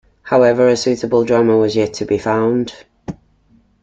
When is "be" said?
2.05-2.17